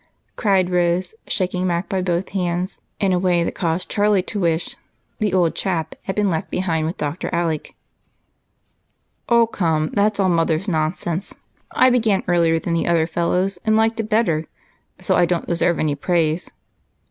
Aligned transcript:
cried 0.35 0.71
Rose, 0.71 1.13
shaking 1.27 1.67
Mac 1.67 1.87
by 1.87 2.01
both 2.01 2.29
hands 2.29 2.81
in 2.99 3.13
a 3.13 3.19
way 3.19 3.43
that 3.43 3.53
caused 3.53 3.87
Charlie 3.87 4.23
to 4.23 4.39
wish 4.39 4.75
"the 5.19 5.31
old 5.31 5.53
chap" 5.53 5.93
had 6.05 6.15
been 6.15 6.27
left 6.27 6.49
behind 6.49 6.87
with 6.87 6.97
Dr. 6.97 7.29
Alec. 7.31 7.75
"Oh, 9.29 9.45
come, 9.45 9.91
that's 9.93 10.19
all 10.19 10.27
Mother's 10.27 10.67
nonsense. 10.67 11.37
I 11.69 11.91
began 11.91 12.23
earlier 12.27 12.57
than 12.59 12.73
the 12.73 12.87
other 12.87 13.05
fellows 13.05 13.59
and 13.63 13.75
liked 13.77 13.99
it 13.99 14.09
better, 14.09 14.47
so 14.99 15.15
I 15.15 15.25
don't 15.27 15.45
deserve 15.45 15.77
any 15.77 15.93
praise. 15.93 16.49